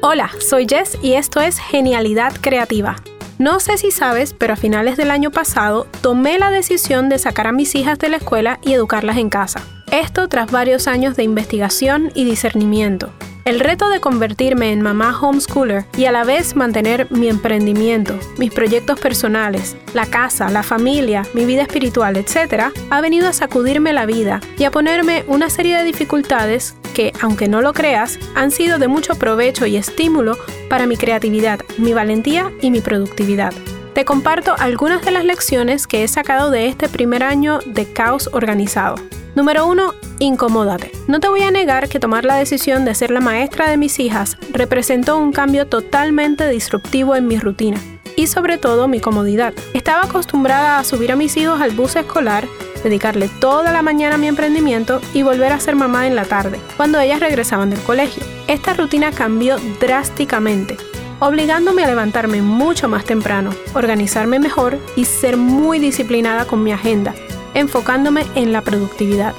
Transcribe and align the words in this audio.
Hola, 0.00 0.30
soy 0.38 0.64
Jess 0.68 0.96
y 1.02 1.14
esto 1.14 1.40
es 1.40 1.58
Genialidad 1.58 2.32
Creativa. 2.40 2.94
No 3.38 3.58
sé 3.58 3.78
si 3.78 3.90
sabes, 3.90 4.32
pero 4.32 4.52
a 4.52 4.56
finales 4.56 4.96
del 4.96 5.10
año 5.10 5.32
pasado 5.32 5.88
tomé 6.02 6.38
la 6.38 6.52
decisión 6.52 7.08
de 7.08 7.18
sacar 7.18 7.48
a 7.48 7.52
mis 7.52 7.74
hijas 7.74 7.98
de 7.98 8.08
la 8.08 8.18
escuela 8.18 8.60
y 8.62 8.74
educarlas 8.74 9.16
en 9.16 9.28
casa. 9.28 9.60
Esto 9.90 10.28
tras 10.28 10.52
varios 10.52 10.86
años 10.86 11.16
de 11.16 11.24
investigación 11.24 12.12
y 12.14 12.24
discernimiento. 12.24 13.10
El 13.44 13.58
reto 13.58 13.88
de 13.88 13.98
convertirme 13.98 14.72
en 14.72 14.82
mamá 14.82 15.18
homeschooler 15.20 15.86
y 15.96 16.04
a 16.04 16.12
la 16.12 16.22
vez 16.22 16.54
mantener 16.54 17.10
mi 17.10 17.28
emprendimiento, 17.28 18.20
mis 18.36 18.52
proyectos 18.52 19.00
personales, 19.00 19.74
la 19.94 20.06
casa, 20.06 20.48
la 20.50 20.62
familia, 20.62 21.22
mi 21.32 21.44
vida 21.44 21.62
espiritual, 21.62 22.16
etc., 22.18 22.66
ha 22.90 23.00
venido 23.00 23.26
a 23.26 23.32
sacudirme 23.32 23.92
la 23.92 24.06
vida 24.06 24.40
y 24.58 24.64
a 24.64 24.70
ponerme 24.70 25.24
una 25.26 25.48
serie 25.50 25.76
de 25.76 25.84
dificultades 25.84 26.76
que, 26.98 27.12
aunque 27.20 27.46
no 27.46 27.62
lo 27.62 27.74
creas, 27.74 28.18
han 28.34 28.50
sido 28.50 28.80
de 28.80 28.88
mucho 28.88 29.14
provecho 29.14 29.66
y 29.66 29.76
estímulo 29.76 30.36
para 30.68 30.88
mi 30.88 30.96
creatividad, 30.96 31.60
mi 31.76 31.92
valentía 31.92 32.50
y 32.60 32.72
mi 32.72 32.80
productividad. 32.80 33.52
Te 33.94 34.04
comparto 34.04 34.56
algunas 34.58 35.04
de 35.04 35.12
las 35.12 35.24
lecciones 35.24 35.86
que 35.86 36.02
he 36.02 36.08
sacado 36.08 36.50
de 36.50 36.66
este 36.66 36.88
primer 36.88 37.22
año 37.22 37.60
de 37.64 37.86
caos 37.92 38.28
organizado. 38.32 38.96
Número 39.36 39.68
1. 39.68 39.94
Incomódate. 40.18 40.90
No 41.06 41.20
te 41.20 41.28
voy 41.28 41.42
a 41.42 41.52
negar 41.52 41.88
que 41.88 42.00
tomar 42.00 42.24
la 42.24 42.34
decisión 42.34 42.84
de 42.84 42.96
ser 42.96 43.12
la 43.12 43.20
maestra 43.20 43.70
de 43.70 43.76
mis 43.76 44.00
hijas 44.00 44.36
representó 44.50 45.18
un 45.18 45.30
cambio 45.30 45.68
totalmente 45.68 46.48
disruptivo 46.48 47.14
en 47.14 47.28
mi 47.28 47.38
rutina 47.38 47.78
y 48.16 48.26
sobre 48.26 48.58
todo 48.58 48.88
mi 48.88 48.98
comodidad. 48.98 49.54
Estaba 49.72 50.02
acostumbrada 50.02 50.80
a 50.80 50.84
subir 50.84 51.12
a 51.12 51.16
mis 51.16 51.36
hijos 51.36 51.60
al 51.60 51.70
bus 51.70 51.94
escolar, 51.94 52.48
dedicarle 52.82 53.28
toda 53.40 53.72
la 53.72 53.82
mañana 53.82 54.16
a 54.16 54.18
mi 54.18 54.26
emprendimiento 54.28 55.00
y 55.14 55.22
volver 55.22 55.52
a 55.52 55.60
ser 55.60 55.76
mamá 55.76 56.06
en 56.06 56.16
la 56.16 56.24
tarde, 56.24 56.58
cuando 56.76 57.00
ellas 57.00 57.20
regresaban 57.20 57.70
del 57.70 57.80
colegio. 57.80 58.22
Esta 58.46 58.74
rutina 58.74 59.12
cambió 59.12 59.56
drásticamente, 59.80 60.76
obligándome 61.20 61.84
a 61.84 61.88
levantarme 61.88 62.42
mucho 62.42 62.88
más 62.88 63.04
temprano, 63.04 63.50
organizarme 63.74 64.38
mejor 64.38 64.78
y 64.96 65.04
ser 65.04 65.36
muy 65.36 65.78
disciplinada 65.78 66.46
con 66.46 66.62
mi 66.62 66.72
agenda, 66.72 67.14
enfocándome 67.54 68.24
en 68.34 68.52
la 68.52 68.62
productividad. 68.62 69.34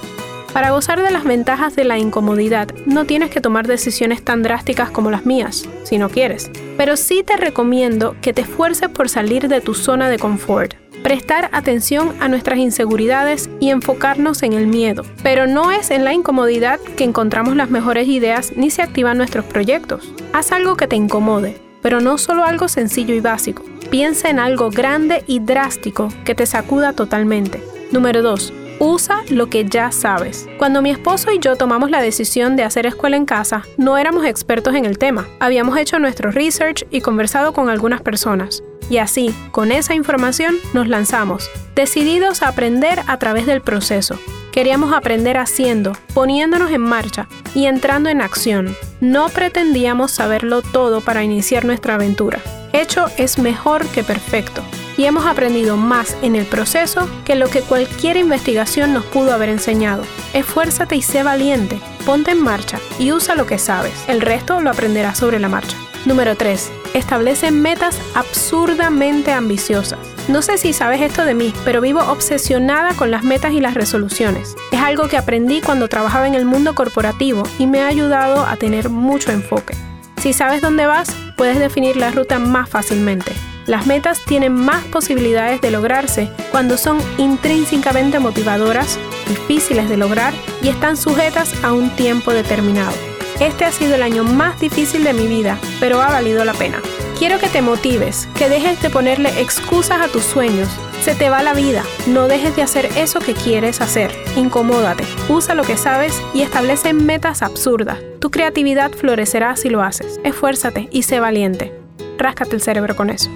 Para 0.59 0.71
gozar 0.71 1.01
de 1.01 1.09
las 1.09 1.23
ventajas 1.23 1.73
de 1.77 1.85
la 1.85 1.97
incomodidad, 1.97 2.67
no 2.85 3.05
tienes 3.05 3.29
que 3.29 3.39
tomar 3.39 3.65
decisiones 3.65 4.21
tan 4.25 4.43
drásticas 4.43 4.91
como 4.91 5.09
las 5.09 5.25
mías, 5.25 5.63
si 5.83 5.97
no 5.97 6.09
quieres. 6.09 6.51
Pero 6.75 6.97
sí 6.97 7.23
te 7.23 7.37
recomiendo 7.37 8.17
que 8.21 8.33
te 8.33 8.41
esfuerces 8.41 8.89
por 8.89 9.07
salir 9.07 9.47
de 9.47 9.61
tu 9.61 9.73
zona 9.73 10.09
de 10.09 10.19
confort, 10.19 10.73
prestar 11.01 11.49
atención 11.53 12.13
a 12.19 12.27
nuestras 12.27 12.59
inseguridades 12.59 13.49
y 13.61 13.69
enfocarnos 13.69 14.43
en 14.43 14.51
el 14.51 14.67
miedo. 14.67 15.05
Pero 15.23 15.47
no 15.47 15.71
es 15.71 15.91
en 15.91 16.03
la 16.03 16.11
incomodidad 16.11 16.81
que 16.97 17.05
encontramos 17.05 17.55
las 17.55 17.69
mejores 17.69 18.09
ideas 18.09 18.51
ni 18.57 18.69
se 18.69 18.81
activan 18.81 19.17
nuestros 19.17 19.45
proyectos. 19.45 20.13
Haz 20.33 20.51
algo 20.51 20.75
que 20.75 20.87
te 20.87 20.97
incomode, 20.97 21.55
pero 21.81 22.01
no 22.01 22.17
solo 22.17 22.43
algo 22.43 22.67
sencillo 22.67 23.15
y 23.15 23.21
básico. 23.21 23.63
Piensa 23.89 24.29
en 24.29 24.39
algo 24.39 24.71
grande 24.71 25.23
y 25.25 25.39
drástico 25.39 26.09
que 26.25 26.35
te 26.35 26.45
sacuda 26.45 26.91
totalmente. 26.91 27.63
Número 27.93 28.21
2. 28.21 28.58
Usa 28.79 29.23
lo 29.29 29.49
que 29.49 29.65
ya 29.65 29.91
sabes. 29.91 30.47
Cuando 30.57 30.81
mi 30.81 30.89
esposo 30.89 31.31
y 31.31 31.39
yo 31.39 31.57
tomamos 31.57 31.91
la 31.91 32.01
decisión 32.01 32.55
de 32.55 32.63
hacer 32.63 32.85
escuela 32.85 33.17
en 33.17 33.25
casa, 33.25 33.63
no 33.77 33.97
éramos 33.97 34.25
expertos 34.25 34.73
en 34.73 34.85
el 34.85 34.97
tema. 34.97 35.27
Habíamos 35.41 35.77
hecho 35.77 35.99
nuestro 35.99 36.31
research 36.31 36.85
y 36.89 37.01
conversado 37.01 37.51
con 37.51 37.69
algunas 37.69 38.01
personas. 38.01 38.63
Y 38.89 38.97
así, 38.97 39.35
con 39.51 39.73
esa 39.73 39.93
información, 39.93 40.55
nos 40.73 40.87
lanzamos, 40.87 41.51
decididos 41.75 42.41
a 42.41 42.47
aprender 42.47 43.01
a 43.07 43.19
través 43.19 43.45
del 43.45 43.61
proceso. 43.61 44.17
Queríamos 44.53 44.93
aprender 44.93 45.37
haciendo, 45.37 45.91
poniéndonos 46.13 46.71
en 46.71 46.81
marcha 46.81 47.27
y 47.53 47.65
entrando 47.65 48.09
en 48.09 48.21
acción. 48.21 48.75
No 49.01 49.27
pretendíamos 49.29 50.11
saberlo 50.11 50.61
todo 50.61 51.01
para 51.01 51.23
iniciar 51.23 51.65
nuestra 51.65 51.95
aventura. 51.95 52.39
Hecho 52.71 53.07
es 53.17 53.37
mejor 53.37 53.85
que 53.87 54.03
perfecto 54.03 54.63
y 54.99 55.05
hemos 55.05 55.25
aprendido 55.25 55.77
más 55.77 56.17
en 56.21 56.35
el 56.35 56.45
proceso 56.45 57.09
que 57.23 57.35
lo 57.35 57.47
que 57.47 57.61
cualquier 57.61 58.17
investigación 58.17 58.91
nos 58.91 59.05
pudo 59.05 59.31
haber 59.31 59.47
enseñado. 59.47 60.03
Esfuérzate 60.33 60.97
y 60.97 61.01
sé 61.01 61.23
valiente, 61.23 61.79
ponte 62.05 62.31
en 62.31 62.43
marcha 62.43 62.79
y 62.99 63.13
usa 63.13 63.35
lo 63.35 63.45
que 63.45 63.59
sabes. 63.59 63.93
El 64.09 64.19
resto 64.19 64.59
lo 64.59 64.69
aprenderás 64.69 65.17
sobre 65.17 65.39
la 65.39 65.47
marcha. 65.47 65.77
Número 66.05 66.35
3. 66.35 66.71
Establece 66.93 67.49
metas 67.49 67.97
absurdamente 68.13 69.31
ambiciosas. 69.31 69.99
No 70.27 70.41
sé 70.41 70.57
si 70.57 70.73
sabes 70.73 70.99
esto 70.99 71.23
de 71.23 71.33
mí, 71.33 71.53
pero 71.63 71.79
vivo 71.79 72.01
obsesionada 72.01 72.93
con 72.93 73.09
las 73.09 73.23
metas 73.23 73.53
y 73.53 73.61
las 73.61 73.75
resoluciones. 73.75 74.57
Es 74.73 74.81
algo 74.81 75.07
que 75.07 75.15
aprendí 75.15 75.61
cuando 75.61 75.87
trabajaba 75.87 76.27
en 76.27 76.35
el 76.35 76.43
mundo 76.43 76.75
corporativo 76.75 77.43
y 77.57 77.67
me 77.67 77.79
ha 77.79 77.87
ayudado 77.87 78.45
a 78.45 78.57
tener 78.57 78.89
mucho 78.89 79.31
enfoque. 79.31 79.77
Si 80.21 80.33
sabes 80.33 80.61
dónde 80.61 80.87
vas, 80.87 81.15
puedes 81.37 81.57
definir 81.57 81.95
la 81.95 82.11
ruta 82.11 82.37
más 82.37 82.69
fácilmente. 82.69 83.31
Las 83.69 83.85
metas 83.85 84.25
tienen 84.25 84.51
más 84.51 84.83
posibilidades 84.85 85.61
de 85.61 85.69
lograrse 85.69 86.31
cuando 86.49 86.75
son 86.75 86.97
intrínsecamente 87.19 88.17
motivadoras, 88.17 88.97
difíciles 89.27 89.87
de 89.87 89.95
lograr 89.95 90.33
y 90.63 90.69
están 90.69 90.97
sujetas 90.97 91.53
a 91.63 91.71
un 91.71 91.91
tiempo 91.91 92.33
determinado. 92.33 92.95
Este 93.39 93.65
ha 93.65 93.71
sido 93.71 93.93
el 93.93 94.01
año 94.01 94.23
más 94.23 94.59
difícil 94.59 95.03
de 95.03 95.13
mi 95.13 95.27
vida, 95.27 95.59
pero 95.79 96.01
ha 96.01 96.09
valido 96.09 96.43
la 96.45 96.53
pena. 96.53 96.81
Quiero 97.19 97.37
que 97.37 97.47
te 97.47 97.61
motives, 97.61 98.27
que 98.39 98.49
dejes 98.49 98.81
de 98.81 98.89
ponerle 98.89 99.39
excusas 99.39 100.01
a 100.01 100.07
tus 100.07 100.23
sueños. 100.23 100.67
Se 101.03 101.13
te 101.13 101.29
va 101.29 101.43
la 101.43 101.53
vida, 101.53 101.83
no 102.07 102.27
dejes 102.27 102.55
de 102.55 102.63
hacer 102.63 102.87
eso 102.97 103.19
que 103.19 103.35
quieres 103.35 103.81
hacer. 103.81 104.11
Incomódate, 104.35 105.03
usa 105.27 105.53
lo 105.53 105.63
que 105.63 105.77
sabes 105.77 106.19
y 106.33 106.41
establece 106.41 106.93
metas 106.93 107.43
absurdas. 107.43 107.99
Tu 108.19 108.31
creatividad 108.31 108.91
florecerá 108.93 109.55
si 109.57 109.69
lo 109.69 109.83
haces. 109.83 110.19
Esfuérzate 110.23 110.89
y 110.91 111.03
sé 111.03 111.19
valiente. 111.19 111.71
Ráscate 112.17 112.55
el 112.55 112.63
cerebro 112.63 112.95
con 112.95 113.11
eso. 113.11 113.29